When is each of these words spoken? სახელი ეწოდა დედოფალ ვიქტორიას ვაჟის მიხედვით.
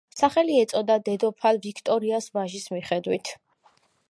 სახელი 0.19 0.55
ეწოდა 0.61 0.95
დედოფალ 1.09 1.61
ვიქტორიას 1.67 2.31
ვაჟის 2.39 2.67
მიხედვით. 2.79 3.37